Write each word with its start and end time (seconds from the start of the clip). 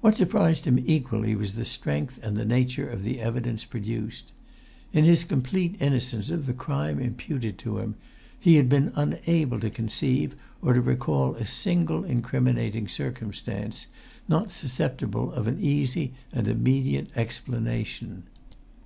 What 0.00 0.16
surprised 0.16 0.64
him 0.66 0.82
equally 0.86 1.36
was 1.36 1.52
the 1.52 1.66
strength 1.66 2.18
and 2.22 2.34
the 2.34 2.46
nature 2.46 2.88
of 2.88 3.04
the 3.04 3.20
evidence 3.20 3.66
produced. 3.66 4.32
In 4.94 5.04
his 5.04 5.22
complete 5.22 5.76
innocence 5.80 6.30
of 6.30 6.46
the 6.46 6.54
crime 6.54 6.98
imputed 6.98 7.58
to 7.58 7.76
him, 7.76 7.96
he 8.38 8.54
had 8.54 8.70
been 8.70 8.90
unable 8.94 9.60
to 9.60 9.68
conceive 9.68 10.34
or 10.62 10.72
to 10.72 10.80
recall 10.80 11.34
a 11.34 11.44
single 11.44 12.04
incriminating 12.04 12.88
circumstance 12.88 13.86
not 14.26 14.50
susceptible 14.50 15.30
of 15.34 15.46
an 15.46 15.60
easy 15.60 16.14
and 16.32 16.48
immediate 16.48 17.10
explanation. 17.14 18.22